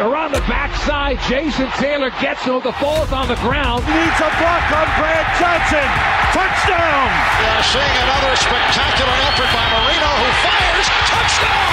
[0.00, 1.20] around the backside.
[1.28, 2.60] Jason Taylor gets him.
[2.64, 3.84] The ball's on the ground.
[3.84, 5.84] Needs a block on Brad Johnson.
[6.32, 7.08] Touchdown!
[7.38, 10.86] We are seeing another spectacular effort by Marino who fires.
[11.06, 11.70] Touchdown!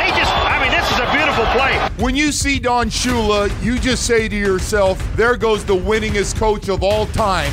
[0.00, 1.76] They just, I mean, this is a beautiful play.
[2.02, 6.68] When you see Don Shula, you just say to yourself, there goes the winningest coach
[6.68, 7.52] of all time.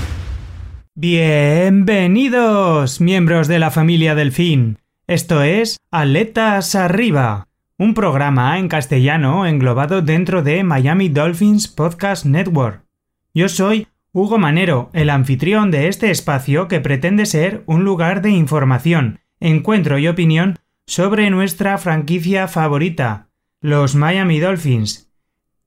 [0.96, 4.78] Bienvenidos, miembros de la familia Delfín.
[5.08, 7.48] Esto es Aletas Arriba,
[7.82, 12.86] un programa en castellano englobado dentro de Miami Dolphins Podcast Network.
[13.34, 18.30] Yo soy Hugo Manero, el anfitrión de este espacio que pretende ser un lugar de
[18.30, 23.30] información, encuentro y opinión sobre nuestra franquicia favorita,
[23.62, 25.12] los Miami Dolphins.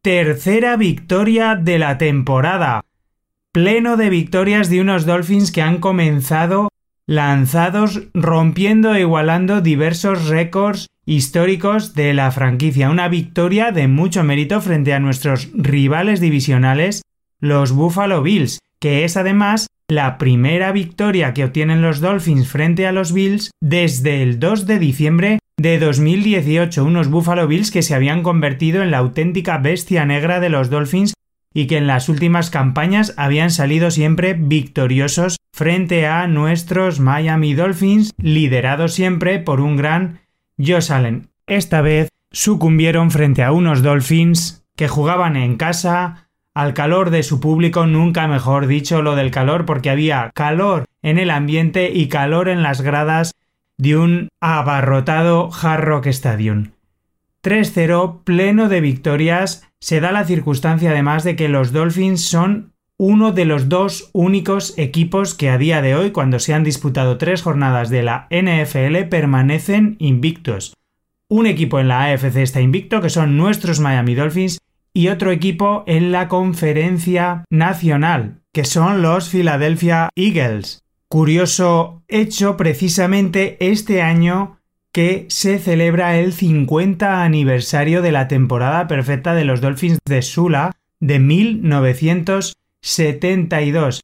[0.00, 2.84] Tercera victoria de la temporada.
[3.50, 6.68] Pleno de victorias de unos Dolphins que han comenzado
[7.06, 12.90] lanzados rompiendo e igualando diversos récords históricos de la franquicia.
[12.90, 17.02] Una victoria de mucho mérito frente a nuestros rivales divisionales,
[17.40, 22.92] los Buffalo Bills, que es además la primera victoria que obtienen los Dolphins frente a
[22.92, 28.22] los Bills desde el 2 de diciembre de 2018, unos Buffalo Bills que se habían
[28.22, 31.14] convertido en la auténtica bestia negra de los Dolphins
[31.52, 38.12] y que en las últimas campañas habían salido siempre victoriosos frente a nuestros Miami Dolphins,
[38.18, 40.23] liderados siempre por un gran
[40.58, 41.28] Josh Allen.
[41.46, 47.40] Esta vez sucumbieron frente a unos Dolphins que jugaban en casa, al calor de su
[47.40, 52.48] público, nunca mejor dicho lo del calor, porque había calor en el ambiente y calor
[52.48, 53.32] en las gradas
[53.76, 56.70] de un abarrotado Hard Rock Stadium.
[57.42, 63.32] 3-0, pleno de victorias, se da la circunstancia además de que los Dolphins son uno
[63.32, 67.42] de los dos únicos equipos que a día de hoy, cuando se han disputado tres
[67.42, 70.74] jornadas de la NFL, permanecen invictos.
[71.28, 74.60] Un equipo en la AFC está invicto, que son nuestros Miami Dolphins,
[74.92, 80.80] y otro equipo en la conferencia nacional, que son los Philadelphia Eagles.
[81.08, 84.58] Curioso hecho precisamente este año
[84.92, 90.70] que se celebra el 50 aniversario de la temporada perfecta de los Dolphins de Sula
[91.00, 91.18] de
[92.84, 94.02] 1972.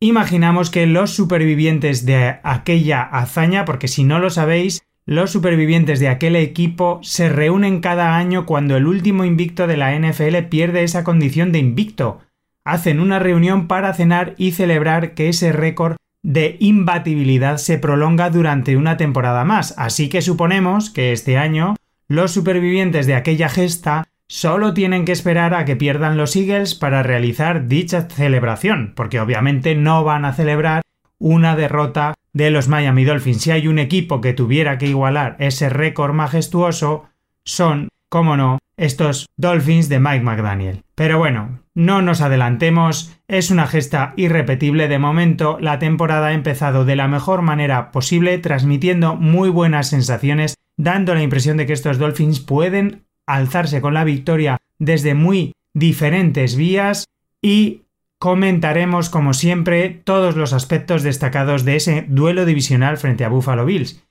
[0.00, 6.08] Imaginamos que los supervivientes de aquella hazaña, porque si no lo sabéis, los supervivientes de
[6.08, 11.04] aquel equipo se reúnen cada año cuando el último invicto de la NFL pierde esa
[11.04, 12.20] condición de invicto.
[12.64, 18.76] Hacen una reunión para cenar y celebrar que ese récord de imbatibilidad se prolonga durante
[18.76, 21.76] una temporada más, así que suponemos que este año
[22.08, 27.02] los supervivientes de aquella gesta solo tienen que esperar a que pierdan los Eagles para
[27.02, 30.82] realizar dicha celebración, porque obviamente no van a celebrar
[31.18, 33.42] una derrota de los Miami Dolphins.
[33.42, 37.06] Si hay un equipo que tuviera que igualar ese récord majestuoso,
[37.44, 40.82] son, como no, estos Dolphins de Mike McDaniel.
[40.94, 46.84] Pero bueno, no nos adelantemos, es una gesta irrepetible de momento, la temporada ha empezado
[46.84, 51.98] de la mejor manera posible, transmitiendo muy buenas sensaciones, dando la impresión de que estos
[51.98, 57.06] Dolphins pueden alzarse con la victoria desde muy diferentes vías
[57.42, 57.82] y
[58.18, 64.02] comentaremos como siempre todos los aspectos destacados de ese duelo divisional frente a Buffalo Bills.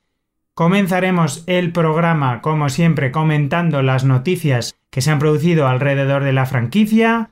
[0.53, 6.45] Comenzaremos el programa, como siempre, comentando las noticias que se han producido alrededor de la
[6.45, 7.31] franquicia,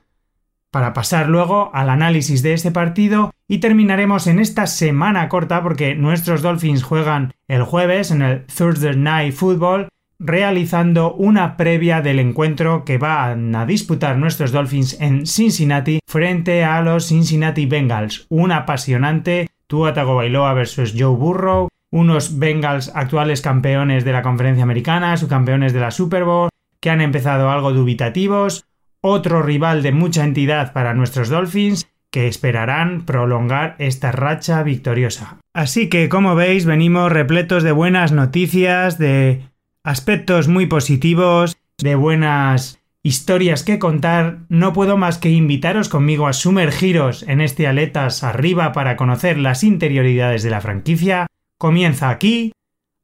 [0.74, 5.94] para pasar luego al análisis de este partido y terminaremos en esta semana corta porque
[5.94, 9.86] nuestros Dolphins juegan el jueves en el Thursday Night Football
[10.24, 16.80] realizando una previa del encuentro que van a disputar nuestros Dolphins en Cincinnati frente a
[16.80, 18.26] los Cincinnati Bengals.
[18.30, 25.16] Un apasionante Tua Tagovailoa versus Joe Burrow unos Bengals actuales campeones de la conferencia americana,
[25.16, 26.48] subcampeones de la Super Bowl,
[26.80, 28.64] que han empezado algo dubitativos,
[29.00, 35.38] otro rival de mucha entidad para nuestros Dolphins, que esperarán prolongar esta racha victoriosa.
[35.54, 39.44] Así que, como veis, venimos repletos de buenas noticias, de
[39.84, 46.32] aspectos muy positivos, de buenas historias que contar, no puedo más que invitaros conmigo a
[46.32, 51.26] sumergiros en este aletas arriba para conocer las interioridades de la franquicia,
[51.58, 52.52] Comienza aquí,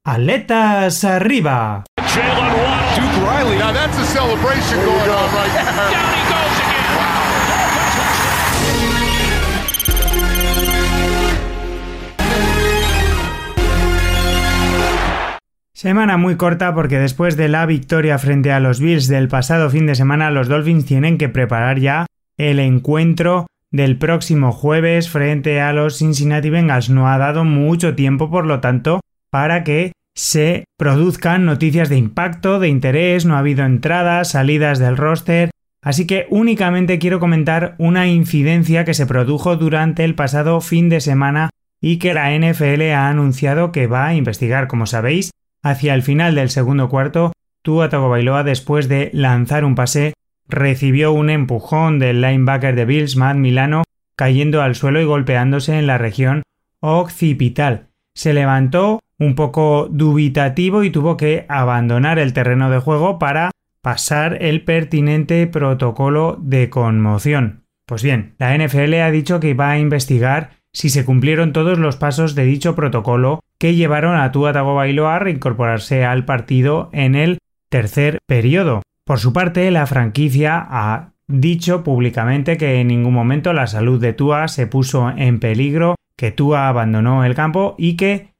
[0.04, 1.84] Aletas Arriba.
[15.80, 19.86] Semana muy corta porque después de la victoria frente a los Bills del pasado fin
[19.86, 22.04] de semana, los Dolphins tienen que preparar ya
[22.36, 26.90] el encuentro del próximo jueves frente a los Cincinnati Bengals.
[26.90, 29.00] No ha dado mucho tiempo, por lo tanto,
[29.30, 34.98] para que se produzcan noticias de impacto, de interés, no ha habido entradas, salidas del
[34.98, 35.48] roster,
[35.80, 41.00] así que únicamente quiero comentar una incidencia que se produjo durante el pasado fin de
[41.00, 41.48] semana
[41.80, 44.68] y que la NFL ha anunciado que va a investigar.
[44.68, 45.30] Como sabéis,
[45.62, 50.14] hacia el final del segundo cuarto, Tua Tagovailoa después de lanzar un pase
[50.48, 53.84] recibió un empujón del linebacker de Bills, Matt Milano,
[54.16, 56.42] cayendo al suelo y golpeándose en la región
[56.80, 57.88] occipital.
[58.14, 63.50] Se levantó un poco dubitativo y tuvo que abandonar el terreno de juego para
[63.82, 67.64] pasar el pertinente protocolo de conmoción.
[67.86, 71.96] Pues bien, la NFL ha dicho que va a investigar si se cumplieron todos los
[71.96, 77.38] pasos de dicho protocolo que llevaron a Tua Tagovailoa a reincorporarse al partido en el
[77.68, 78.82] tercer periodo.
[79.04, 84.12] Por su parte, la franquicia ha dicho públicamente que en ningún momento la salud de
[84.12, 88.30] Tua se puso en peligro, que Tua abandonó el campo y que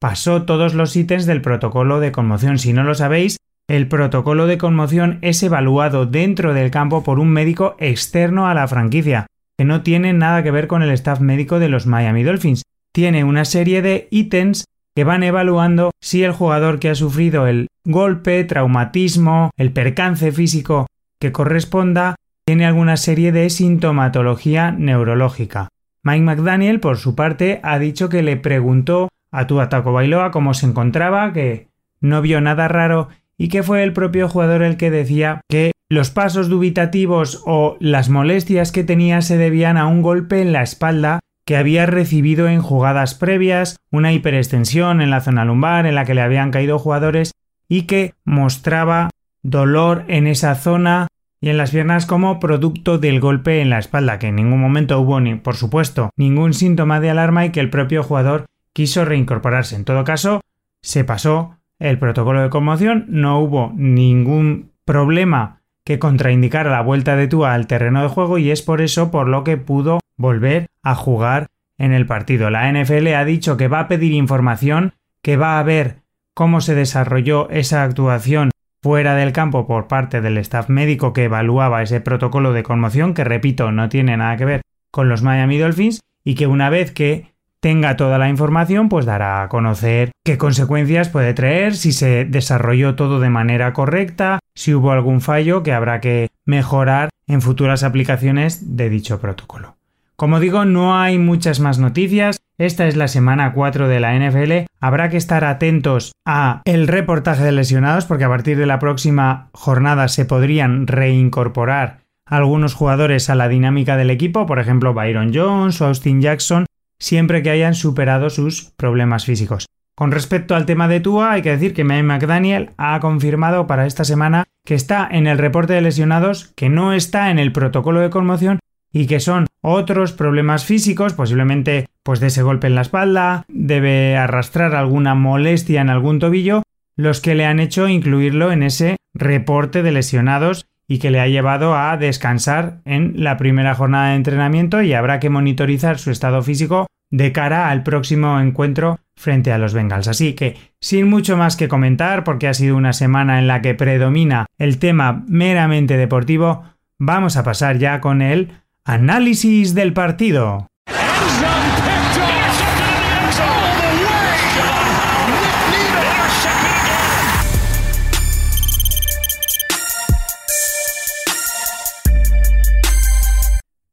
[0.00, 2.58] pasó todos los ítems del protocolo de conmoción.
[2.58, 3.38] Si no lo sabéis,
[3.68, 8.68] el protocolo de conmoción es evaluado dentro del campo por un médico externo a la
[8.68, 12.62] franquicia, que no tiene nada que ver con el staff médico de los Miami Dolphins.
[12.92, 14.64] Tiene una serie de ítems
[14.94, 20.86] que van evaluando si el jugador que ha sufrido el golpe, traumatismo, el percance físico
[21.18, 22.16] que corresponda,
[22.46, 25.68] tiene alguna serie de sintomatología neurológica.
[26.02, 30.66] Mike McDaniel, por su parte, ha dicho que le preguntó a Tuataco Bailoa cómo se
[30.66, 31.68] encontraba, que
[32.00, 36.10] no vio nada raro y que fue el propio jugador el que decía que los
[36.10, 41.20] pasos dubitativos o las molestias que tenía se debían a un golpe en la espalda
[41.44, 46.14] que había recibido en jugadas previas, una hiperextensión en la zona lumbar en la que
[46.14, 47.30] le habían caído jugadores
[47.68, 49.10] y que mostraba
[49.42, 51.06] dolor en esa zona
[51.40, 54.98] y en las piernas como producto del golpe en la espalda, que en ningún momento
[54.98, 59.76] hubo, ni, por supuesto, ningún síntoma de alarma y que el propio jugador quiso reincorporarse.
[59.76, 60.40] En todo caso,
[60.82, 65.55] se pasó el protocolo de conmoción, no hubo ningún problema
[65.86, 69.28] que contraindicara la vuelta de Tua al terreno de juego y es por eso por
[69.28, 71.46] lo que pudo volver a jugar
[71.78, 72.50] en el partido.
[72.50, 75.98] La NFL ha dicho que va a pedir información, que va a ver
[76.34, 78.50] cómo se desarrolló esa actuación
[78.82, 83.22] fuera del campo por parte del staff médico que evaluaba ese protocolo de conmoción, que
[83.22, 87.32] repito, no tiene nada que ver con los Miami Dolphins, y que una vez que
[87.60, 92.96] tenga toda la información, pues dará a conocer qué consecuencias puede traer, si se desarrolló
[92.96, 98.76] todo de manera correcta, si hubo algún fallo que habrá que mejorar en futuras aplicaciones
[98.76, 99.76] de dicho protocolo.
[100.16, 102.38] Como digo, no hay muchas más noticias.
[102.58, 104.66] Esta es la semana 4 de la NFL.
[104.80, 109.50] Habrá que estar atentos a el reportaje de lesionados porque a partir de la próxima
[109.52, 115.80] jornada se podrían reincorporar algunos jugadores a la dinámica del equipo, por ejemplo Byron Jones
[115.82, 116.64] o Austin Jackson,
[116.98, 119.66] siempre que hayan superado sus problemas físicos.
[119.96, 123.86] Con respecto al tema de Tua, hay que decir que Mike McDaniel ha confirmado para
[123.86, 128.00] esta semana que está en el reporte de lesionados, que no está en el protocolo
[128.00, 128.58] de conmoción
[128.92, 134.18] y que son otros problemas físicos, posiblemente pues de ese golpe en la espalda, debe
[134.18, 136.62] arrastrar alguna molestia en algún tobillo,
[136.94, 141.26] los que le han hecho incluirlo en ese reporte de lesionados y que le ha
[141.26, 146.42] llevado a descansar en la primera jornada de entrenamiento y habrá que monitorizar su estado
[146.42, 150.08] físico de cara al próximo encuentro frente a los Bengals.
[150.08, 153.74] Así que, sin mucho más que comentar, porque ha sido una semana en la que
[153.74, 156.64] predomina el tema meramente deportivo,
[156.98, 158.52] vamos a pasar ya con el
[158.84, 160.68] Análisis del partido.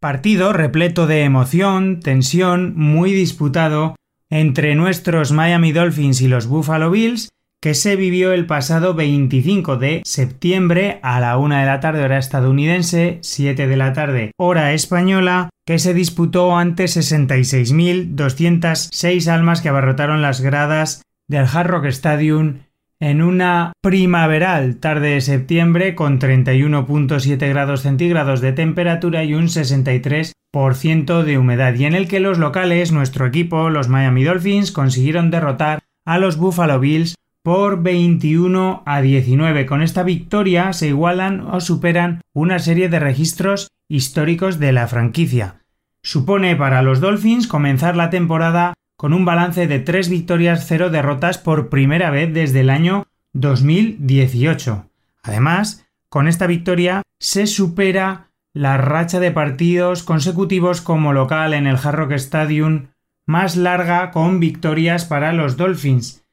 [0.04, 3.96] Partido repleto de emoción, tensión, muy disputado
[4.30, 7.30] entre nuestros Miami Dolphins y los Buffalo Bills,
[7.62, 12.18] que se vivió el pasado 25 de septiembre a la 1 de la tarde hora
[12.18, 20.22] estadounidense, 7 de la tarde hora española, que se disputó ante 66.206 almas que abarrotaron
[20.22, 22.58] las gradas del Hard Rock Stadium
[23.04, 31.24] en una primaveral tarde de septiembre con 31.7 grados centígrados de temperatura y un 63%
[31.24, 35.80] de humedad y en el que los locales, nuestro equipo, los Miami Dolphins, consiguieron derrotar
[36.06, 39.66] a los Buffalo Bills por 21 a 19.
[39.66, 45.58] Con esta victoria se igualan o superan una serie de registros históricos de la franquicia.
[46.04, 51.38] Supone para los Dolphins comenzar la temporada con un balance de 3 victorias, 0 derrotas
[51.38, 54.86] por primera vez desde el año 2018.
[55.24, 61.76] Además, con esta victoria se supera la racha de partidos consecutivos como local en el
[61.76, 62.92] Hard Rock Stadium
[63.26, 66.24] más larga con victorias para los Dolphins,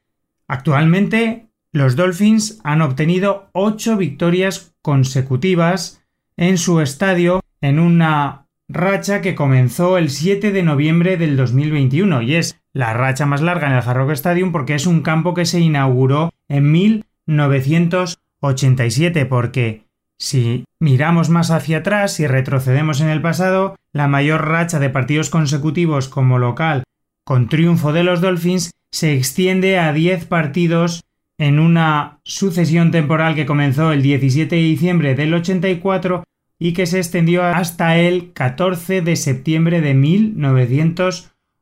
[0.46, 6.04] Actualmente, los Dolphins han obtenido 8 victorias consecutivas
[6.36, 12.36] en su estadio en una racha que comenzó el 7 de noviembre del 2021 y
[12.36, 15.46] es la racha más larga en el Hard Rock Stadium porque es un campo que
[15.46, 19.84] se inauguró en 1987 porque
[20.18, 25.30] si miramos más hacia atrás y retrocedemos en el pasado, la mayor racha de partidos
[25.30, 26.84] consecutivos como local
[27.24, 31.04] con triunfo de los Dolphins se extiende a 10 partidos
[31.38, 36.24] en una sucesión temporal que comenzó el 17 de diciembre del 84
[36.58, 39.94] y que se extendió hasta el 14 de septiembre de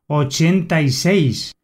[0.08, 1.54] 1986.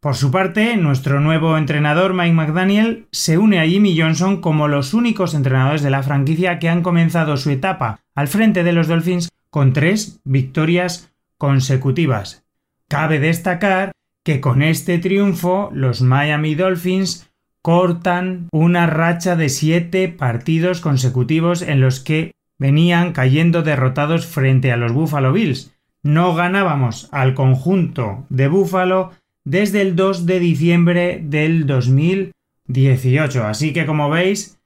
[0.00, 4.94] Por su parte, nuestro nuevo entrenador Mike McDaniel se une a Jimmy Johnson como los
[4.94, 9.28] únicos entrenadores de la franquicia que han comenzado su etapa al frente de los Dolphins
[9.48, 12.44] con tres victorias consecutivas.
[12.88, 13.92] Cabe destacar
[14.24, 17.30] que con este triunfo los Miami Dolphins
[17.62, 24.76] cortan una racha de siete partidos consecutivos en los que venían cayendo derrotados frente a
[24.76, 25.72] los Buffalo Bills.
[26.02, 29.12] No ganábamos al conjunto de Buffalo
[29.44, 33.44] desde el 2 de diciembre del 2018.
[33.46, 34.58] Así que como veis,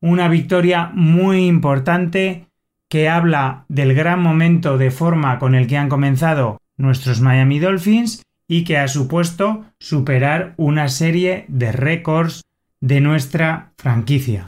[0.00, 2.46] una victoria muy importante
[2.88, 8.22] que habla del gran momento de forma con el que han comenzado nuestros Miami Dolphins
[8.46, 12.42] y que ha supuesto superar una serie de récords
[12.80, 14.46] de nuestra franquicia.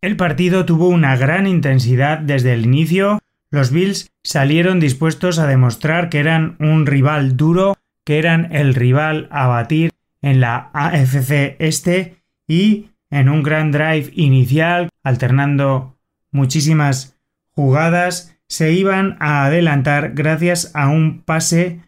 [0.00, 3.18] El partido tuvo una gran intensidad desde el inicio.
[3.52, 9.28] Los Bills salieron dispuestos a demostrar que eran un rival duro que eran el rival
[9.30, 9.90] a batir
[10.22, 12.16] en la AFC este
[12.48, 15.98] y en un gran drive inicial, alternando
[16.30, 21.82] muchísimas jugadas, se iban a adelantar gracias a un pase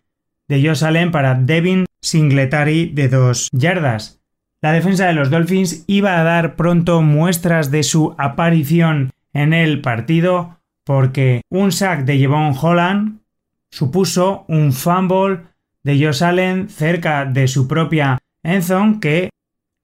[0.48, 4.20] de Josh Allen para Devin Singletary de dos yardas.
[4.60, 9.80] La defensa de los Dolphins iba a dar pronto muestras de su aparición en el
[9.80, 13.20] partido porque un sack de Jevon Holland
[13.70, 15.40] supuso un fumble
[15.82, 19.30] de Josh Allen cerca de su propia endzone que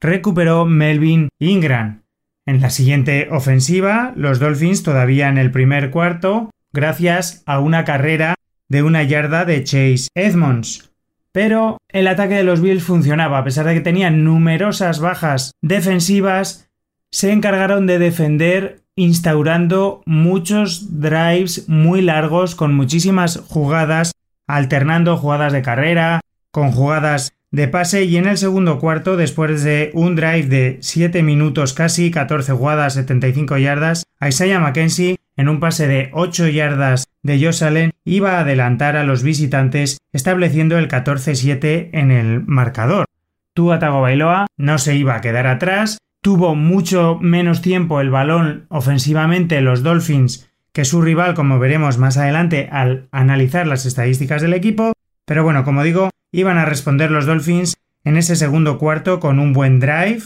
[0.00, 2.02] recuperó Melvin Ingram.
[2.47, 8.35] En la siguiente ofensiva, los Dolphins todavía en el primer cuarto, gracias a una carrera
[8.69, 10.90] de una yarda de Chase Edmonds.
[11.33, 16.69] Pero el ataque de los Bills funcionaba, a pesar de que tenían numerosas bajas defensivas,
[17.12, 24.12] se encargaron de defender instaurando muchos drives muy largos con muchísimas jugadas
[24.47, 26.20] alternando jugadas de carrera
[26.50, 31.23] con jugadas de pase y en el segundo cuarto, después de un drive de 7
[31.23, 37.44] minutos casi, 14 jugadas, 75 yardas, Isaiah McKenzie, en un pase de 8 yardas de
[37.44, 43.06] Josh Allen, iba a adelantar a los visitantes, estableciendo el 14-7 en el marcador.
[43.52, 49.61] Tua Tagovailoa no se iba a quedar atrás, tuvo mucho menos tiempo el balón ofensivamente
[49.61, 54.93] los Dolphins que su rival, como veremos más adelante al analizar las estadísticas del equipo,
[55.25, 59.53] pero bueno, como digo, iban a responder los Dolphins en ese segundo cuarto con un
[59.53, 60.23] buen drive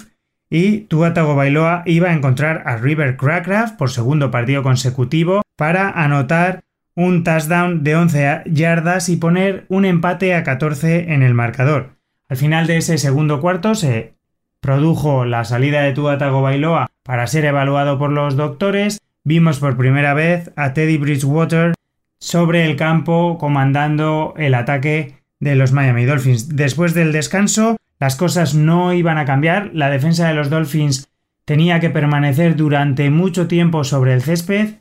[0.50, 6.62] y Tua Tagovailoa iba a encontrar a River Crackraft por segundo partido consecutivo para anotar
[6.94, 11.96] un touchdown de 11 yardas y poner un empate a 14 en el marcador.
[12.28, 14.13] Al final de ese segundo cuarto se
[14.64, 20.14] produjo la salida de Tua Tagovailoa para ser evaluado por los doctores vimos por primera
[20.14, 21.74] vez a Teddy Bridgewater
[22.18, 26.56] sobre el campo comandando el ataque de los Miami Dolphins.
[26.56, 31.10] Después del descanso, las cosas no iban a cambiar, la defensa de los Dolphins
[31.44, 34.76] tenía que permanecer durante mucho tiempo sobre el césped,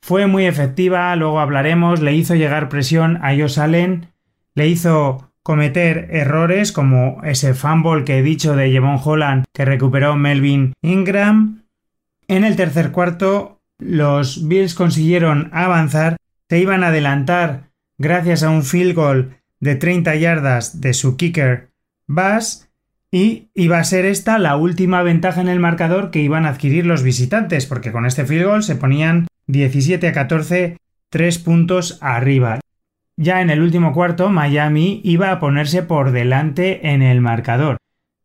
[0.00, 4.12] fue muy efectiva, luego hablaremos, le hizo llegar presión a Josh Allen,
[4.54, 10.14] le hizo cometer errores como ese fumble que he dicho de Jevon Holland que recuperó
[10.14, 11.62] Melvin Ingram.
[12.26, 16.18] En el tercer cuarto los Bills consiguieron avanzar,
[16.50, 21.70] se iban a adelantar gracias a un field goal de 30 yardas de su kicker
[22.06, 22.68] Bass
[23.10, 26.84] y iba a ser esta la última ventaja en el marcador que iban a adquirir
[26.84, 30.76] los visitantes, porque con este field goal se ponían 17 a 14,
[31.08, 32.60] 3 puntos arriba.
[33.20, 37.76] Ya en el último cuarto, Miami iba a ponerse por delante en el marcador.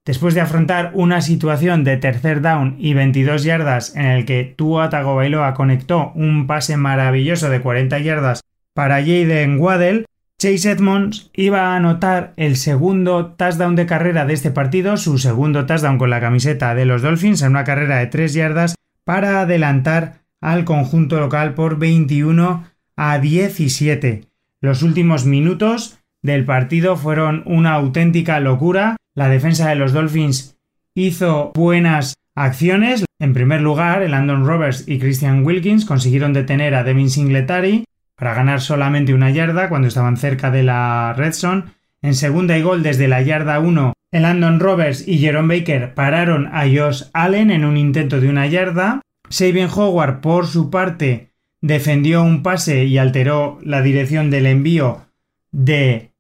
[0.06, 4.92] Después de afrontar una situación de tercer down y 22 yardas en el que Tua
[4.92, 8.42] Tagovailoa conectó un pase maravilloso de 40 yardas
[8.76, 10.06] para Jaden Waddell,
[10.38, 15.66] Chase Edmonds iba a anotar el segundo touchdown de carrera de este partido, su segundo
[15.66, 20.20] touchdown con la camiseta de los Dolphins en una carrera de 3 yardas para adelantar
[20.40, 22.64] al conjunto local por 21
[22.96, 24.33] a 17.
[24.64, 30.56] Los últimos minutos del partido fueron una auténtica locura la defensa de los Dolphins
[30.96, 33.04] hizo buenas acciones.
[33.20, 37.84] En primer lugar, el Andon Roberts y Christian Wilkins consiguieron detener a Devin Singletary
[38.16, 41.66] para ganar solamente una yarda cuando estaban cerca de la red zone.
[42.02, 46.48] En segunda y gol desde la yarda 1, el Andon Roberts y Jerome Baker pararon
[46.54, 49.02] a Josh Allen en un intento de una yarda.
[49.28, 51.33] Sabian Howard, por su parte,
[51.64, 55.06] defendió un pase y alteró la dirección del envío
[55.54, 56.12] de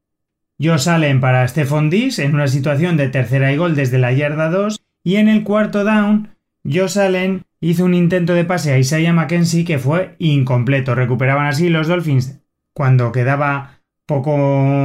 [0.60, 4.50] Josh Allen para Stephon Diggs en una situación de tercera y gol desde la yarda
[4.50, 6.30] 2 y en el cuarto down
[6.64, 10.96] Josh Allen hizo un intento de pase a Isaiah McKenzie que fue incompleto.
[10.96, 12.40] Recuperaban así los Dolphins
[12.74, 14.38] cuando quedaba poco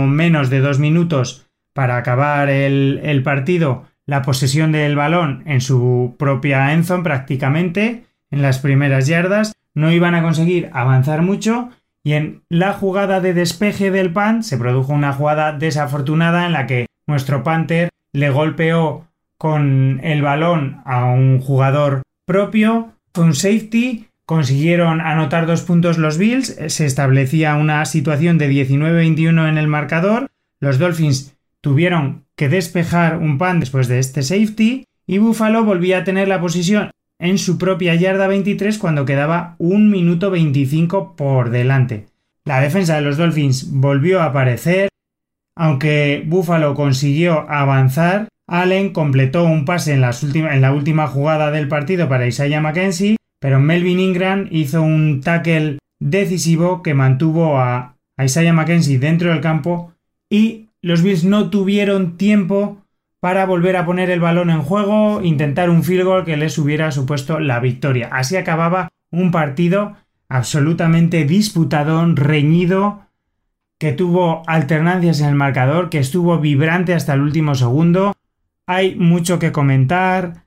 [0.09, 3.87] menos de dos minutos para acabar el, partido.
[4.07, 10.17] La posesión del balón en su propia endzone prácticamente en las primeras yardas no iban
[10.17, 11.71] a conseguir avanzar mucho
[12.03, 16.67] y en la jugada de despeje del pan se produjo una jugada desafortunada en la
[16.67, 19.07] que nuestro Panther le golpeó
[19.39, 26.19] con el balón a un jugador propio, fue un safety, consiguieron anotar dos puntos los
[26.19, 30.27] Bills, se establecía una situación de 19-21 en el marcador,
[30.59, 36.05] los Dolphins tuvieron que despejar un pan después de este safety y Buffalo volvía a
[36.05, 42.07] tener la posición en su propia yarda 23 cuando quedaba un minuto 25 por delante.
[42.45, 44.89] La defensa de los Dolphins volvió a aparecer,
[45.57, 48.29] aunque Buffalo consiguió avanzar.
[48.47, 53.61] Allen completó un pase en, en la última jugada del partido para Isaiah McKenzie, pero
[53.61, 59.93] Melvin Ingram hizo un tackle decisivo que mantuvo a Isaiah McKenzie dentro del campo
[60.31, 62.79] y los Bills no tuvieron tiempo
[63.21, 66.91] para volver a poner el balón en juego, intentar un field goal que les hubiera
[66.93, 68.09] supuesto la victoria.
[68.13, 69.97] Así acababa un partido
[70.29, 73.07] absolutamente disputado, reñido,
[73.79, 78.13] que tuvo alternancias en el marcador, que estuvo vibrante hasta el último segundo.
[78.67, 80.45] Hay mucho que comentar,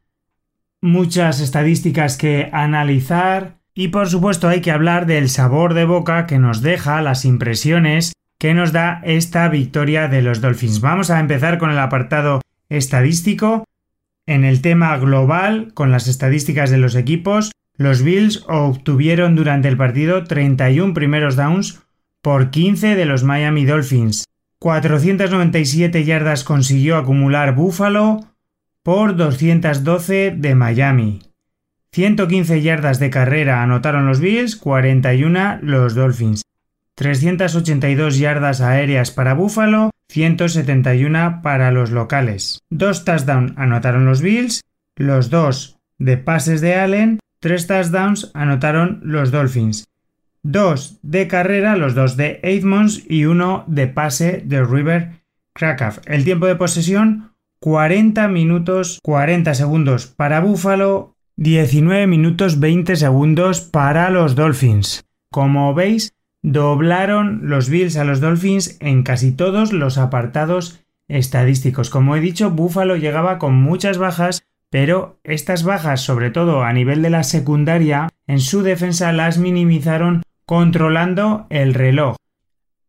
[0.81, 6.39] muchas estadísticas que analizar y por supuesto hay que hablar del sabor de boca que
[6.39, 10.81] nos deja las impresiones que nos da esta victoria de los Dolphins.
[10.81, 13.65] Vamos a empezar con el apartado estadístico.
[14.25, 19.77] En el tema global, con las estadísticas de los equipos, los Bills obtuvieron durante el
[19.77, 21.81] partido 31 primeros downs
[22.21, 24.25] por 15 de los Miami Dolphins.
[24.59, 28.19] 497 yardas consiguió acumular Buffalo
[28.83, 31.21] por 212 de Miami.
[31.91, 36.43] 115 yardas de carrera anotaron los Bills, 41 los Dolphins.
[36.95, 42.59] 382 yardas aéreas para Buffalo, 171 para los locales.
[42.69, 44.61] Dos touchdowns anotaron los Bills,
[44.97, 49.85] los dos de pases de Allen, tres touchdowns anotaron los Dolphins.
[50.43, 55.21] Dos de carrera, los dos de Edmonds y uno de pase de River
[55.53, 56.01] Krakow.
[56.05, 64.09] El tiempo de posesión 40 minutos 40 segundos para Buffalo, 19 minutos 20 segundos para
[64.09, 65.05] los Dolphins.
[65.31, 71.89] Como veis, doblaron los Bills a los Dolphins en casi todos los apartados estadísticos.
[71.89, 77.01] Como he dicho, Buffalo llegaba con muchas bajas, pero estas bajas, sobre todo a nivel
[77.01, 82.15] de la secundaria, en su defensa las minimizaron controlando el reloj.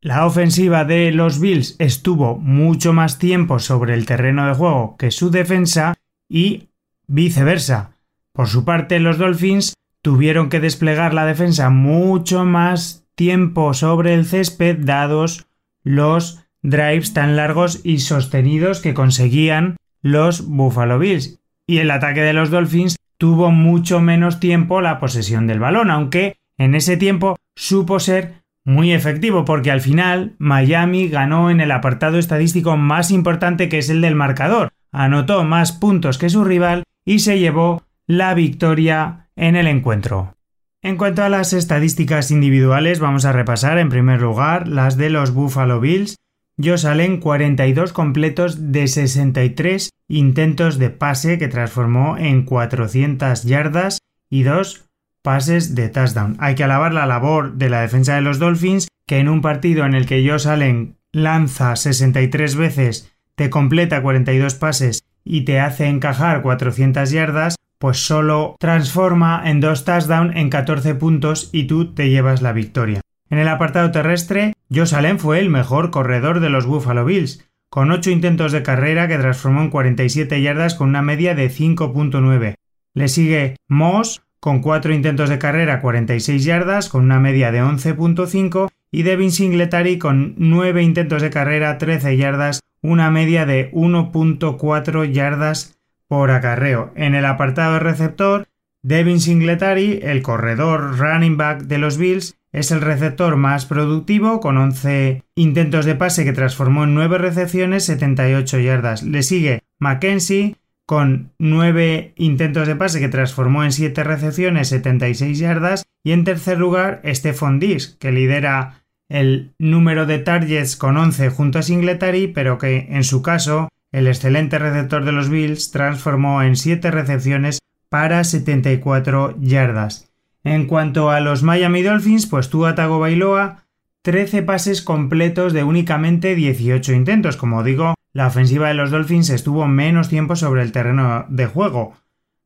[0.01, 5.13] La ofensiva de los Bills estuvo mucho más tiempo sobre el terreno de juego que
[5.13, 5.95] su defensa
[6.29, 6.71] y
[7.07, 7.93] viceversa.
[8.33, 14.25] Por su parte, los Dolphins tuvieron que desplegar la defensa mucho más tiempo sobre el
[14.25, 15.47] césped dados
[15.83, 21.41] los drives tan largos y sostenidos que conseguían los Buffalo Bills.
[21.67, 26.37] Y el ataque de los Dolphins tuvo mucho menos tiempo la posesión del balón, aunque
[26.59, 32.19] en ese tiempo supo ser muy efectivo porque al final Miami ganó en el apartado
[32.19, 34.71] estadístico más importante que es el del marcador.
[34.93, 40.35] Anotó más puntos que su rival y se llevó la victoria en el encuentro.
[40.85, 45.33] En cuanto a las estadísticas individuales, vamos a repasar en primer lugar las de los
[45.33, 46.17] Buffalo Bills.
[46.57, 54.43] Yo salen 42 completos de 63 intentos de pase que transformó en 400 yardas y
[54.43, 54.87] dos
[55.23, 56.37] pases de touchdown.
[56.41, 59.87] Hay que alabar la labor de la defensa de los Dolphins, que en un partido
[59.87, 65.87] en el que Josh Allen lanza 63 veces, te completa 42 pases y te hace
[65.87, 72.11] encajar 400 yardas, pues solo transforma en dos touchdowns en 14 puntos y tú te
[72.11, 73.01] llevas la victoria.
[73.29, 77.91] En el apartado terrestre, Josh Allen fue el mejor corredor de los Buffalo Bills, con
[77.91, 82.55] 8 intentos de carrera que transformó en 47 yardas con una media de 5.9.
[82.95, 88.69] Le sigue Moss con 4 intentos de carrera 46 yardas con una media de 11.5
[88.93, 95.82] y Devin Singletary con 9 intentos de carrera 13 yardas una media de 1.4 yardas
[96.13, 96.93] por acarreo.
[96.95, 98.47] En el apartado de receptor,
[98.83, 104.59] Devin Singletary, el corredor running back de los Bills, es el receptor más productivo con
[104.59, 109.03] 11 intentos de pase que transformó en 9 recepciones, 78 yardas.
[109.03, 115.85] Le sigue Mackenzie con 9 intentos de pase que transformó en 7 recepciones, 76 yardas.
[116.05, 121.59] Y en tercer lugar, Stephon Diggs, que lidera el número de targets con 11 junto
[121.59, 126.57] a Singletary, pero que en su caso el excelente receptor de los Bills transformó en
[126.57, 130.11] 7 recepciones para 74 yardas.
[130.45, 133.65] En cuanto a los Miami Dolphins, pues Tua Tagovailoa
[134.03, 137.37] 13 pases completos de únicamente 18 intentos.
[137.37, 141.95] Como digo, la ofensiva de los Dolphins estuvo menos tiempo sobre el terreno de juego.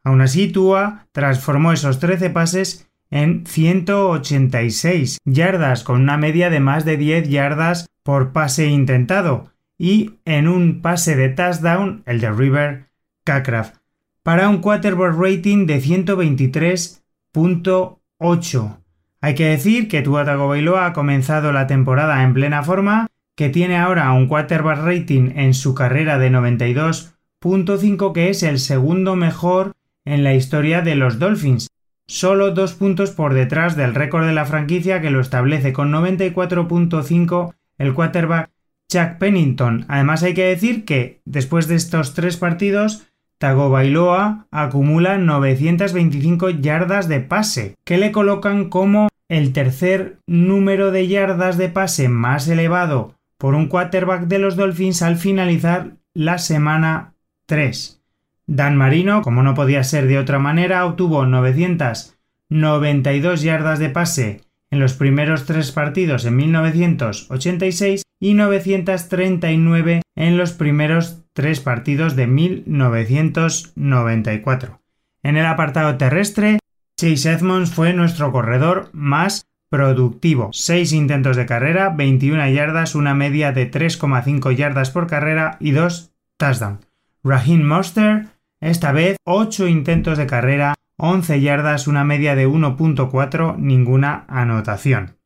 [0.05, 6.85] Aún así, Tua transformó esos 13 pases en 186 yardas, con una media de más
[6.85, 12.87] de 10 yardas por pase intentado, y en un pase de touchdown, el de River
[13.25, 13.77] Cacraft,
[14.23, 18.79] para un quarterback rating de 123.8.
[19.21, 23.77] Hay que decir que Tua Tagovailoa ha comenzado la temporada en plena forma, que tiene
[23.77, 29.73] ahora un quarterback rating en su carrera de 92.5, que es el segundo mejor
[30.05, 31.69] en la historia de los Dolphins,
[32.07, 37.55] solo dos puntos por detrás del récord de la franquicia que lo establece con 94.5
[37.79, 38.51] el quarterback
[38.89, 39.85] Chuck Pennington.
[39.89, 43.07] Además hay que decir que después de estos tres partidos
[43.39, 51.59] Tagovailoa acumula 925 yardas de pase, que le colocan como el tercer número de yardas
[51.59, 57.13] de pase más elevado por un quarterback de los Dolphins al finalizar la semana
[57.47, 58.01] 3.
[58.47, 64.81] Dan Marino, como no podía ser de otra manera, obtuvo 992 yardas de pase en
[64.81, 74.83] los primeros tres partidos en 1986 y 939 en los primeros tres partidos de 1994.
[75.23, 76.59] En el apartado terrestre,
[76.97, 80.51] Chase Edmonds fue nuestro corredor más productivo.
[80.53, 86.13] 6 intentos de carrera, 21 yardas, una media de 3,5 yardas por carrera y 2
[86.37, 86.87] touchdowns.
[87.23, 88.29] Raheem Monster,
[88.61, 95.17] esta vez 8 intentos de carrera, 11 yardas, una media de 1.4, ninguna anotación.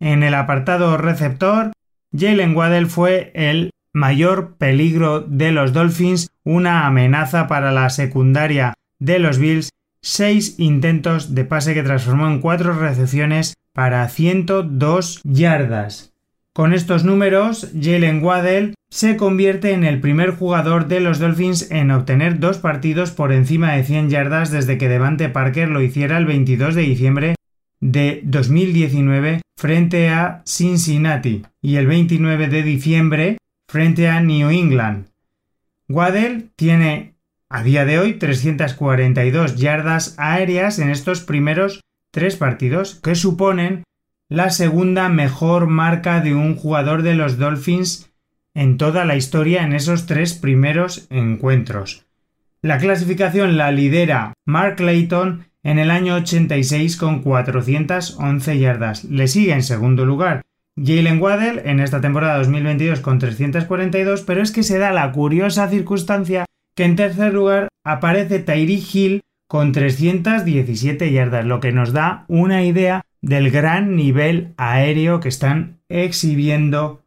[0.00, 1.72] En el apartado receptor,
[2.16, 9.18] Jalen Waddell fue el mayor peligro de los Dolphins, una amenaza para la secundaria de
[9.18, 9.70] los Bills
[10.02, 16.12] 6 intentos de pase que transformó en 4 recepciones para 102 yardas.
[16.52, 21.90] Con estos números, Jalen Waddell se convierte en el primer jugador de los Dolphins en
[21.90, 26.26] obtener dos partidos por encima de 100 yardas desde que Devante Parker lo hiciera el
[26.26, 27.34] 22 de diciembre
[27.80, 35.08] de 2019 frente a Cincinnati y el 29 de diciembre frente a New England.
[35.88, 37.14] Waddell tiene
[37.48, 43.84] a día de hoy 342 yardas aéreas en estos primeros tres partidos, que suponen
[44.28, 48.10] la segunda mejor marca de un jugador de los Dolphins
[48.54, 52.06] en toda la historia en esos tres primeros encuentros.
[52.60, 59.04] La clasificación la lidera Mark Layton en el año 86 con 411 yardas.
[59.04, 60.42] Le sigue en segundo lugar
[60.82, 65.68] Jalen Waddell en esta temporada 2022 con 342, pero es que se da la curiosa
[65.68, 66.44] circunstancia
[66.76, 72.64] que en tercer lugar aparece Tyree Hill con 317 yardas, lo que nos da una
[72.64, 77.02] idea del gran nivel aéreo que están exhibiendo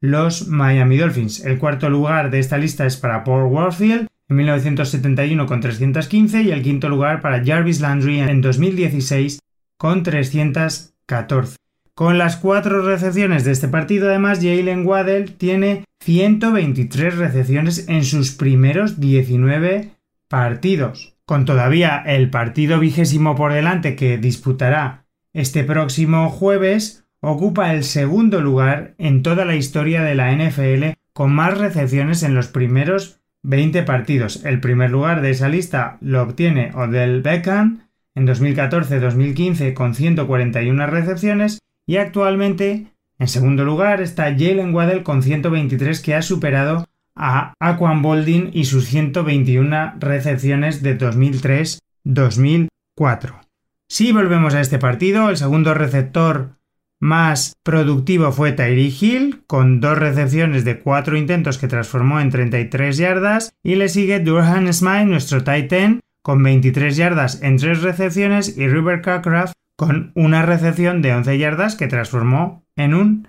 [0.00, 1.44] los Miami Dolphins.
[1.44, 6.50] El cuarto lugar de esta lista es para Paul Warfield en 1971 con 315 y
[6.50, 9.38] el quinto lugar para Jarvis Landry en 2016
[9.76, 11.56] con 314.
[11.94, 18.32] Con las cuatro recepciones de este partido, además, Jalen Waddell tiene 123 recepciones en sus
[18.32, 19.92] primeros 19
[20.28, 21.14] partidos.
[21.24, 28.40] Con todavía el partido vigésimo por delante que disputará este próximo jueves, ocupa el segundo
[28.40, 33.82] lugar en toda la historia de la NFL con más recepciones en los primeros 20
[33.84, 34.44] partidos.
[34.44, 41.60] El primer lugar de esa lista lo obtiene Odell Beckham en 2014-2015 con 141 recepciones
[41.86, 48.02] y actualmente, en segundo lugar, está Jalen Waddell con 123 que ha superado a Aquan
[48.02, 53.46] Boldin y sus 121 recepciones de 2003-2004.
[53.88, 56.55] Si volvemos a este partido, el segundo receptor
[57.00, 62.96] más productivo fue Tyree Hill, con dos recepciones de cuatro intentos que transformó en 33
[62.96, 68.56] yardas, y le sigue Durham Smile, nuestro tight end, con 23 yardas en tres recepciones,
[68.56, 73.28] y River Carcraft con una recepción de 11 yardas que transformó en un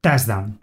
[0.00, 0.60] touchdown.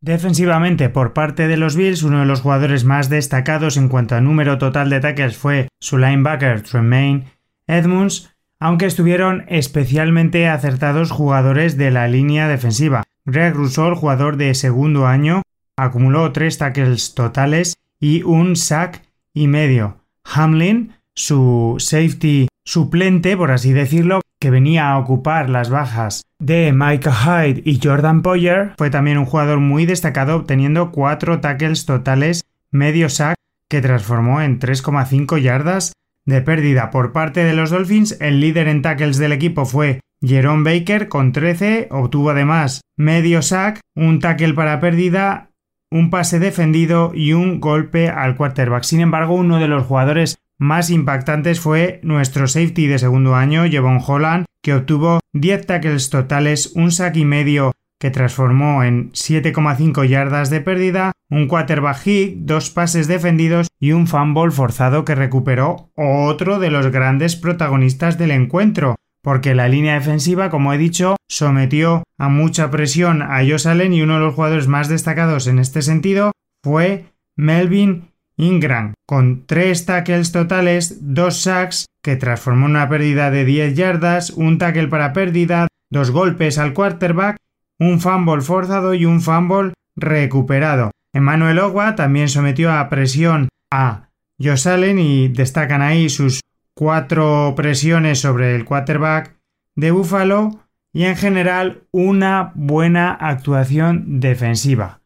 [0.00, 4.20] Defensivamente, por parte de los Bills, uno de los jugadores más destacados en cuanto a
[4.20, 7.24] número total de tackles fue su linebacker Tremaine
[7.66, 13.04] Edmunds, aunque estuvieron especialmente acertados jugadores de la línea defensiva.
[13.24, 15.42] Greg Rousseau, jugador de segundo año,
[15.76, 19.98] acumuló tres tackles totales y un sack y medio.
[20.24, 27.12] Hamlin, su safety suplente, por así decirlo, que venía a ocupar las bajas de Micah
[27.12, 33.08] Hyde y Jordan Poyer, fue también un jugador muy destacado obteniendo cuatro tackles totales, medio
[33.08, 33.36] sack,
[33.68, 35.92] que transformó en 3,5 yardas
[36.28, 36.90] de pérdida.
[36.90, 41.32] Por parte de los Dolphins, el líder en tackles del equipo fue Jerome Baker con
[41.32, 45.50] 13, obtuvo además medio sack, un tackle para pérdida,
[45.90, 48.82] un pase defendido y un golpe al quarterback.
[48.82, 54.00] Sin embargo, uno de los jugadores más impactantes fue nuestro safety de segundo año, Jevon
[54.06, 60.50] Holland, que obtuvo 10 tackles totales, un sack y medio que transformó en 7,5 yardas
[60.50, 66.58] de pérdida, un quarterback hit, dos pases defendidos y un fumble forzado que recuperó otro
[66.58, 72.28] de los grandes protagonistas del encuentro, porque la línea defensiva, como he dicho, sometió a
[72.28, 76.32] mucha presión a Josh y uno de los jugadores más destacados en este sentido
[76.62, 77.06] fue
[77.36, 84.30] Melvin Ingram, con tres tackles totales, dos sacks, que transformó una pérdida de 10 yardas,
[84.30, 87.36] un tackle para pérdida, dos golpes al quarterback,
[87.78, 90.90] un fumble forzado y un fumble recuperado.
[91.12, 94.08] Emmanuel Ogwa también sometió a presión a
[94.40, 96.40] Josh Allen y destacan ahí sus
[96.74, 99.36] cuatro presiones sobre el quarterback
[99.74, 100.60] de Buffalo
[100.92, 105.00] y en general una buena actuación defensiva.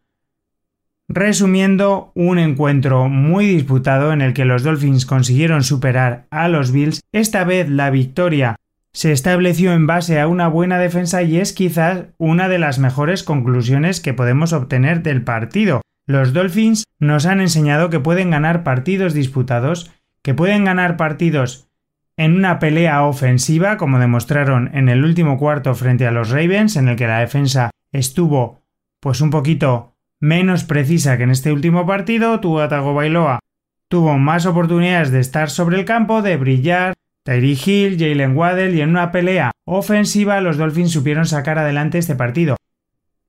[1.09, 7.03] Resumiendo, un encuentro muy disputado en el que los Dolphins consiguieron superar a los Bills,
[7.13, 8.57] esta vez la victoria
[8.93, 13.23] se estableció en base a una buena defensa y es quizás una de las mejores
[13.23, 15.81] conclusiones que podemos obtener del partido.
[16.07, 19.91] Los Dolphins nos han enseñado que pueden ganar partidos disputados,
[20.23, 21.69] que pueden ganar partidos
[22.17, 26.89] en una pelea ofensiva, como demostraron en el último cuarto frente a los Ravens, en
[26.89, 28.63] el que la defensa estuvo
[29.01, 33.41] pues un poquito menos precisa que en este último partido, Tua Bailoa
[33.89, 36.95] tuvo más oportunidades de estar sobre el campo, de brillar,
[37.25, 42.17] Tyree Hill, Jalen Waddell y en una pelea ofensiva los Dolphins supieron sacar adelante este
[42.17, 42.57] partido.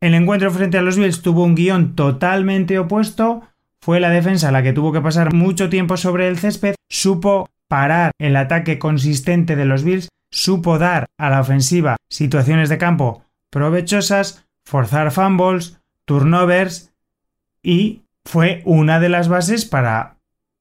[0.01, 3.43] El encuentro frente a los Bills tuvo un guion totalmente opuesto,
[3.81, 8.11] fue la defensa la que tuvo que pasar mucho tiempo sobre el césped, supo parar
[8.19, 14.45] el ataque consistente de los Bills, supo dar a la ofensiva situaciones de campo provechosas,
[14.65, 16.91] forzar fumbles, turnovers
[17.61, 20.17] y fue una de las bases para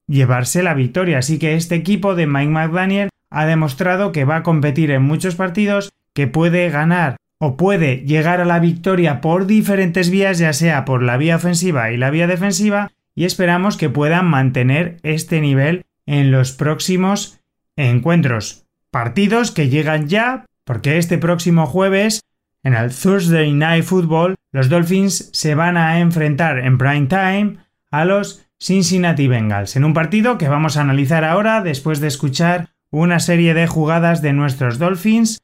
[0.07, 1.19] llevarse la victoria.
[1.19, 5.35] Así que este equipo de Mike McDaniel ha demostrado que va a competir en muchos
[5.35, 10.85] partidos, que puede ganar o puede llegar a la victoria por diferentes vías, ya sea
[10.85, 15.85] por la vía ofensiva y la vía defensiva, y esperamos que puedan mantener este nivel
[16.07, 17.41] en los próximos
[17.77, 18.65] encuentros.
[18.91, 22.23] Partidos que llegan ya, porque este próximo jueves
[22.63, 27.57] en el Thursday Night Football, los Dolphins se van a enfrentar en prime time
[27.91, 32.69] a los Cincinnati Bengals, en un partido que vamos a analizar ahora después de escuchar
[32.93, 35.41] una serie de jugadas de nuestros Dolphins,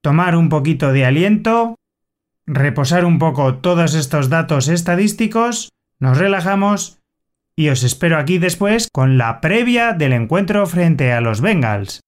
[0.00, 1.74] tomar un poquito de aliento,
[2.46, 7.00] reposar un poco todos estos datos estadísticos, nos relajamos
[7.56, 12.00] y os espero aquí después con la previa del encuentro frente a los Bengals.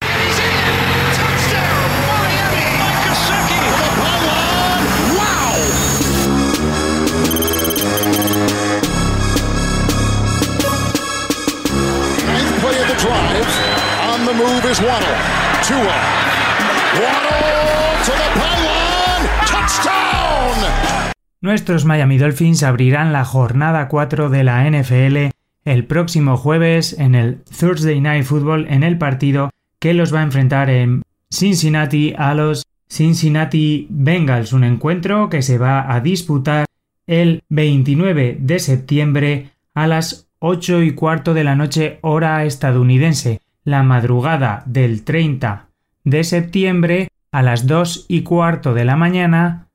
[21.41, 25.31] Nuestros Miami Dolphins abrirán la jornada 4 de la NFL
[25.65, 30.25] el próximo jueves en el Thursday Night Football en el partido que los va a
[30.25, 36.67] enfrentar en Cincinnati a los Cincinnati Bengals, un encuentro que se va a disputar
[37.07, 43.83] el 29 de septiembre a las 8 y cuarto de la noche hora estadounidense la
[43.83, 45.69] madrugada del 30
[46.05, 49.69] de septiembre a las 2 y cuarto de la mañana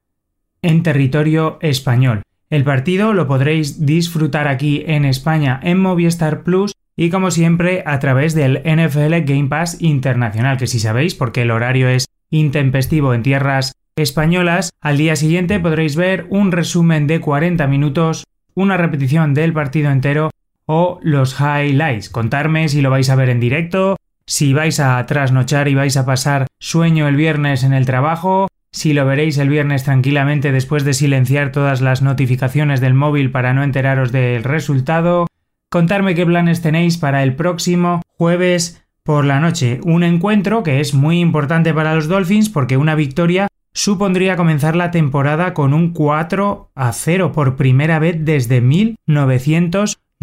[0.63, 2.23] en territorio español.
[2.49, 7.99] El partido lo podréis disfrutar aquí en España en Movistar Plus y como siempre a
[7.99, 13.21] través del NFL Game Pass Internacional, que si sabéis porque el horario es intempestivo en
[13.21, 18.23] tierras españolas, al día siguiente podréis ver un resumen de 40 minutos,
[18.56, 20.32] una repetición del partido entero
[20.65, 22.10] o los highlights.
[22.10, 26.06] Contarme si lo vais a ver en directo, si vais a trasnochar y vais a
[26.06, 30.93] pasar sueño el viernes en el trabajo, si lo veréis el viernes tranquilamente después de
[30.93, 35.28] silenciar todas las notificaciones del móvil para no enteraros del resultado.
[35.69, 39.80] Contarme qué planes tenéis para el próximo jueves por la noche.
[39.84, 44.91] Un encuentro que es muy importante para los Dolphins porque una victoria supondría comenzar la
[44.91, 48.62] temporada con un 4 a 0 por primera vez desde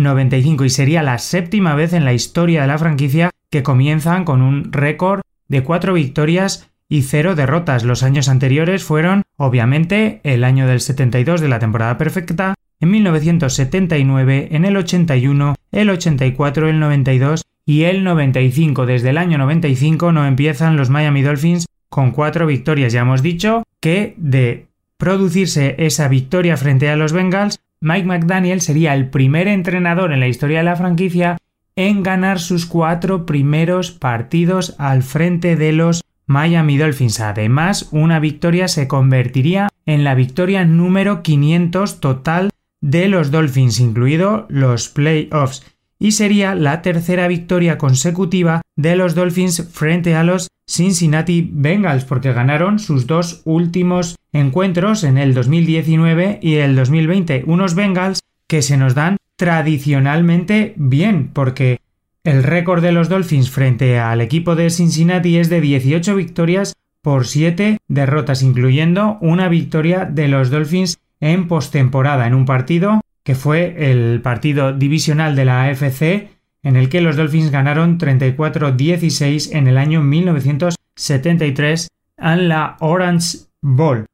[0.00, 4.40] 1995 y sería la séptima vez en la historia de la franquicia que comienzan con
[4.40, 7.84] un récord de 4 victorias y 0 derrotas.
[7.84, 14.48] Los años anteriores fueron, obviamente, el año del 72 de la temporada perfecta, en 1979,
[14.52, 18.86] en el 81, el 84, el 92 y el 95.
[18.86, 22.92] Desde el año 95 no empiezan los Miami Dolphins con cuatro victorias.
[22.92, 28.94] Ya hemos dicho que de producirse esa victoria frente a los Bengals, Mike McDaniel sería
[28.94, 31.38] el primer entrenador en la historia de la franquicia
[31.76, 37.20] en ganar sus cuatro primeros partidos al frente de los Miami Dolphins.
[37.20, 42.50] Además, una victoria se convertiría en la victoria número 500 total
[42.82, 45.64] de los Dolphins, incluido los playoffs
[46.00, 52.32] y sería la tercera victoria consecutiva de los Dolphins frente a los Cincinnati Bengals, porque
[52.32, 57.44] ganaron sus dos últimos encuentros en el 2019 y el 2020.
[57.46, 61.80] Unos Bengals que se nos dan tradicionalmente bien, porque
[62.24, 67.26] el récord de los Dolphins frente al equipo de Cincinnati es de 18 victorias por
[67.26, 73.00] 7 derrotas, incluyendo una victoria de los Dolphins en postemporada, en un partido
[73.30, 76.30] que fue el partido divisional de la AFC
[76.64, 81.86] en el que los Dolphins ganaron 34-16 en el año 1973
[82.18, 84.06] en la Orange Bowl.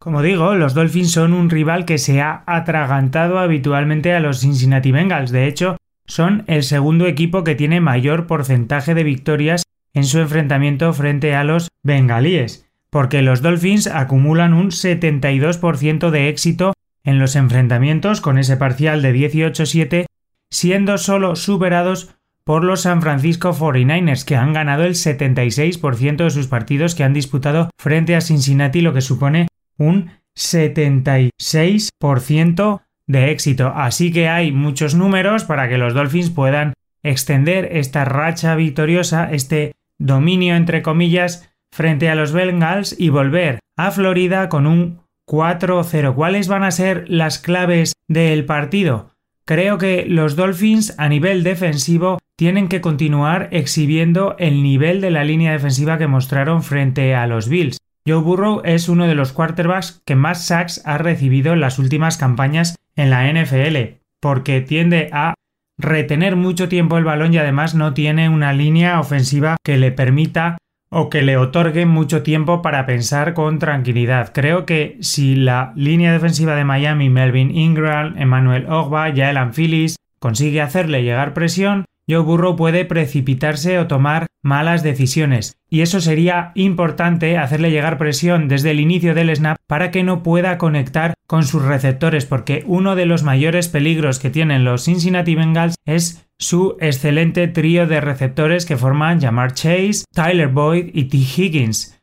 [0.00, 4.90] Como digo, los Dolphins son un rival que se ha atragantado habitualmente a los Cincinnati
[4.90, 5.30] Bengals.
[5.30, 5.76] De hecho,
[6.08, 11.44] son el segundo equipo que tiene mayor porcentaje de victorias en su enfrentamiento frente a
[11.44, 16.73] los bengalíes, porque los Dolphins acumulan un 72% de éxito
[17.04, 20.06] en los enfrentamientos con ese parcial de 18-7,
[20.50, 26.46] siendo solo superados por los San Francisco 49ers, que han ganado el 76% de sus
[26.46, 33.72] partidos que han disputado frente a Cincinnati, lo que supone un 76% de éxito.
[33.74, 39.72] Así que hay muchos números para que los Dolphins puedan extender esta racha victoriosa, este
[39.98, 46.14] dominio entre comillas, frente a los Bengals y volver a Florida con un 4-0.
[46.14, 49.10] ¿Cuáles van a ser las claves del partido?
[49.46, 55.24] Creo que los Dolphins a nivel defensivo tienen que continuar exhibiendo el nivel de la
[55.24, 57.78] línea defensiva que mostraron frente a los Bills.
[58.06, 62.16] Joe Burrow es uno de los quarterbacks que más sacks ha recibido en las últimas
[62.16, 65.34] campañas en la NFL, porque tiende a
[65.78, 70.58] retener mucho tiempo el balón y además no tiene una línea ofensiva que le permita
[70.94, 74.30] o que le otorgue mucho tiempo para pensar con tranquilidad.
[74.32, 80.60] Creo que si la línea defensiva de Miami, Melvin Ingram, Emmanuel Ogba, Jaelan Phillips, consigue
[80.60, 87.38] hacerle llegar presión, Joe Burrow puede precipitarse o tomar malas decisiones, y eso sería importante
[87.38, 91.62] hacerle llegar presión desde el inicio del snap para que no pueda conectar con sus
[91.62, 97.48] receptores, porque uno de los mayores peligros que tienen los Cincinnati Bengals es su excelente
[97.48, 101.16] trío de receptores que forman Jamar Chase, Tyler Boyd y T.
[101.16, 102.00] Higgins.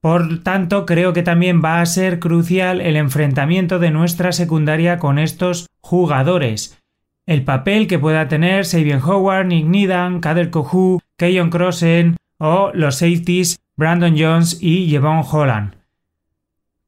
[0.00, 5.18] Por tanto, creo que también va a ser crucial el enfrentamiento de nuestra secundaria con
[5.18, 6.79] estos jugadores
[7.30, 12.96] el papel que pueda tener Sabian Howard, Nick Needham, Kader Kohu, Keyon Crossen o los
[12.96, 15.76] safeties Brandon Jones y Jevon Holland.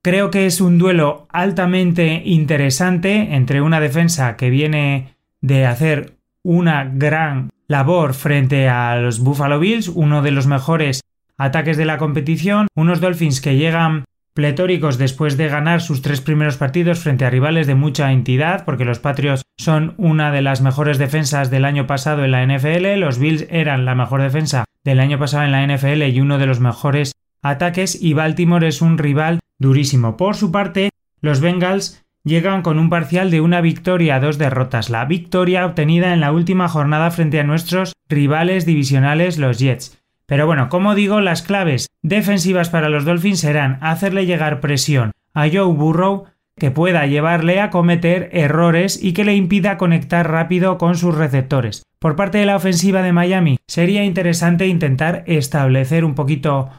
[0.03, 6.91] Creo que es un duelo altamente interesante entre una defensa que viene de hacer una
[6.93, 11.03] gran labor frente a los Buffalo Bills, uno de los mejores
[11.37, 16.57] ataques de la competición, unos Dolphins que llegan pletóricos después de ganar sus tres primeros
[16.57, 20.99] partidos frente a rivales de mucha entidad, porque los Patriots son una de las mejores
[20.99, 25.19] defensas del año pasado en la NFL, los Bills eran la mejor defensa del año
[25.19, 29.41] pasado en la NFL y uno de los mejores ataques, y Baltimore es un rival
[29.59, 30.17] durísimo.
[30.17, 34.91] Por su parte, los Bengals llegan con un parcial de una victoria a dos derrotas,
[34.91, 40.02] la victoria obtenida en la última jornada frente a nuestros rivales divisionales los Jets.
[40.33, 45.43] Pero bueno, como digo, las claves defensivas para los Dolphins serán hacerle llegar presión a
[45.43, 46.25] Joe Burrow
[46.57, 51.83] que pueda llevarle a cometer errores y que le impida conectar rápido con sus receptores.
[51.99, 56.71] Por parte de la ofensiva de Miami, sería interesante intentar establecer un poquito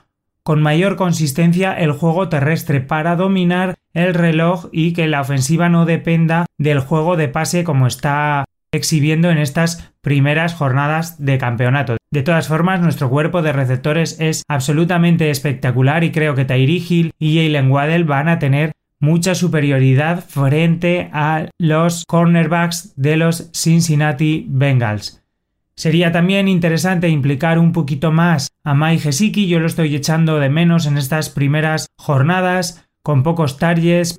[0.42, 5.86] con mayor consistencia el juego terrestre para dominar el reloj y que la ofensiva no
[5.86, 11.96] dependa del juego de pase como está exhibiendo en estas primeras jornadas de campeonato.
[12.12, 17.38] De todas formas, nuestro cuerpo de receptores es absolutamente espectacular y creo que Tyree y
[17.38, 25.24] Jalen Waddell van a tener mucha superioridad frente a los cornerbacks de los Cincinnati Bengals.
[25.76, 30.50] Sería también interesante implicar un poquito más a Mai Gesicki, yo lo estoy echando de
[30.50, 34.18] menos en estas primeras jornadas, con pocos targets.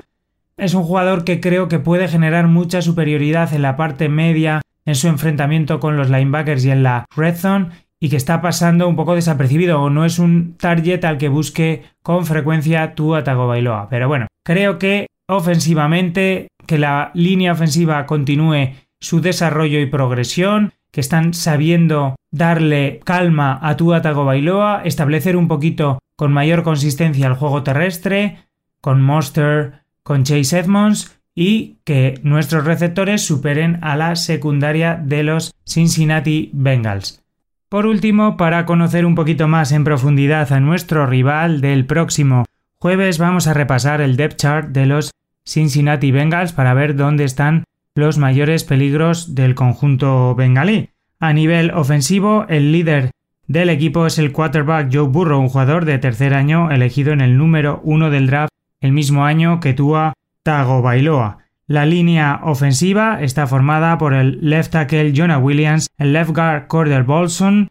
[0.56, 4.94] Es un jugador que creo que puede generar mucha superioridad en la parte media en
[4.94, 8.96] su enfrentamiento con los linebackers y en la red zone y que está pasando un
[8.96, 13.88] poco desapercibido o no es un target al que busque con frecuencia tu Bailoa.
[13.88, 21.00] Pero bueno, creo que ofensivamente, que la línea ofensiva continúe su desarrollo y progresión, que
[21.00, 27.34] están sabiendo darle calma a tu Atago Bailoa, establecer un poquito con mayor consistencia el
[27.34, 28.38] juego terrestre,
[28.80, 35.52] con Monster, con Chase Edmonds y que nuestros receptores superen a la secundaria de los
[35.66, 37.24] Cincinnati Bengals.
[37.68, 42.44] Por último, para conocer un poquito más en profundidad a nuestro rival del próximo
[42.78, 45.10] jueves, vamos a repasar el depth chart de los
[45.44, 47.64] Cincinnati Bengals para ver dónde están
[47.96, 50.90] los mayores peligros del conjunto bengalí.
[51.18, 53.10] A nivel ofensivo, el líder
[53.46, 57.36] del equipo es el quarterback Joe Burrow, un jugador de tercer año elegido en el
[57.36, 58.52] número uno del draft
[58.84, 60.12] el mismo año que Tua
[60.42, 61.38] Tagovailoa.
[61.66, 67.02] La línea ofensiva está formada por el left tackle Jonah Williams, el left guard Cordell
[67.02, 67.70] Bolson,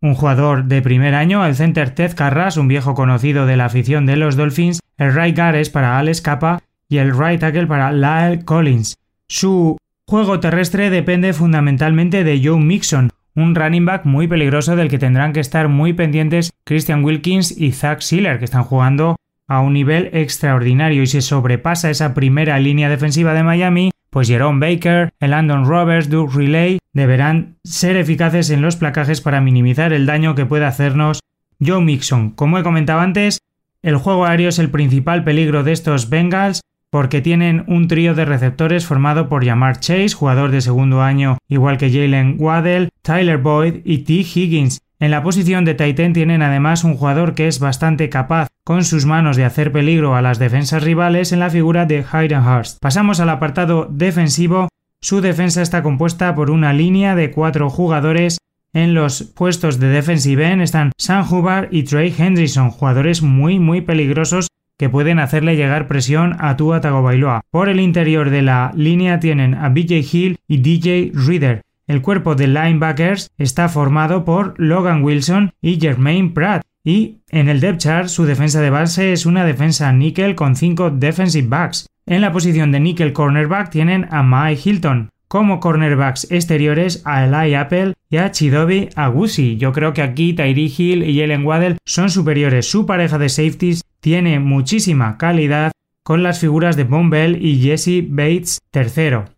[0.00, 4.06] un jugador de primer año, el center Ted Carras, un viejo conocido de la afición
[4.06, 7.92] de los Dolphins, el right guard es para Alex Capa y el right tackle para
[7.92, 8.96] Lyle Collins.
[9.28, 9.76] Su
[10.08, 15.34] juego terrestre depende fundamentalmente de Joe Mixon, un running back muy peligroso del que tendrán
[15.34, 19.16] que estar muy pendientes Christian Wilkins y Zach Sealer, que están jugando
[19.46, 24.64] a un nivel extraordinario y si sobrepasa esa primera línea defensiva de Miami, pues Jerome
[24.64, 30.06] Baker, el Landon Roberts, Duke Relay deberán ser eficaces en los placajes para minimizar el
[30.06, 31.20] daño que pueda hacernos
[31.60, 32.30] Joe Mixon.
[32.30, 33.38] Como he comentado antes,
[33.82, 38.24] el juego aéreo es el principal peligro de estos Bengals porque tienen un trío de
[38.24, 43.80] receptores formado por Jamar Chase, jugador de segundo año igual que Jalen Waddell, Tyler Boyd
[43.84, 44.12] y T.
[44.12, 44.80] Higgins.
[45.00, 49.04] En la posición de Titan tienen además un jugador que es bastante capaz con sus
[49.04, 52.78] manos de hacer peligro a las defensas rivales en la figura de Hayden Hurst.
[52.80, 54.68] Pasamos al apartado defensivo.
[55.00, 58.38] Su defensa está compuesta por una línea de cuatro jugadores
[58.74, 63.82] en los puestos de defensive end están Sam Hubbard y Trey Henderson, jugadores muy muy
[63.82, 67.42] peligrosos que pueden hacerle llegar presión a Tua Tagovailoa.
[67.52, 71.62] Por el interior de la línea tienen a BJ Hill y DJ Reader.
[71.86, 76.62] El cuerpo de linebackers está formado por Logan Wilson y Jermaine Pratt.
[76.84, 80.90] Y en el depth chart su defensa de base es una defensa nickel con 5
[80.90, 81.86] defensive backs.
[82.04, 85.08] En la posición de nickel cornerback tienen a Mike Hilton.
[85.26, 89.56] Como cornerbacks exteriores a Eli Apple y a Chidobe Agusi.
[89.56, 92.70] Yo creo que aquí Tyree Hill y Jalen Waddell son superiores.
[92.70, 95.72] Su pareja de safeties tiene muchísima calidad
[96.02, 99.32] con las figuras de Von Bell y Jesse Bates III.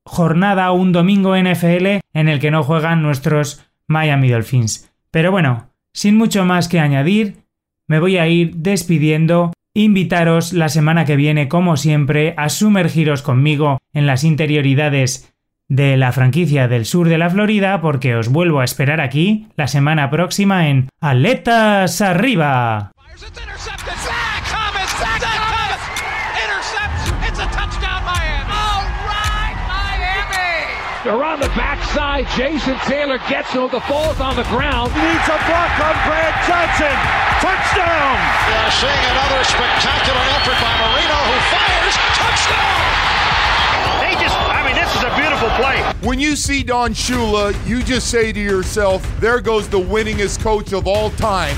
[0.05, 4.91] jornada un domingo NFL en el que no juegan nuestros Miami Dolphins.
[5.11, 7.43] Pero bueno, sin mucho más que añadir,
[7.87, 9.53] me voy a ir despidiendo.
[9.75, 15.33] Invitaros la semana que viene, como siempre, a sumergiros conmigo en las interioridades
[15.67, 19.67] de la franquicia del sur de la Florida porque os vuelvo a esperar aquí la
[19.67, 22.91] semana próxima en Aletas Arriba.
[31.03, 32.25] They're on the backside.
[32.31, 33.67] Jason Taylor gets him.
[33.67, 34.87] The fall's on the ground.
[34.95, 36.95] Needs a block on Brad Johnson.
[37.43, 38.15] Touchdown!
[38.47, 41.95] We're seeing another spectacular effort by Marino who fires.
[42.15, 42.79] Touchdown!
[43.99, 45.83] They just, I mean, this is a beautiful play.
[46.07, 50.71] When you see Don Shula, you just say to yourself, there goes the winningest coach
[50.71, 51.57] of all time.